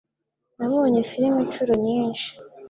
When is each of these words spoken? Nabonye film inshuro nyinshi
Nabonye 0.57 0.99
film 1.11 1.35
inshuro 1.45 1.73
nyinshi 1.85 2.27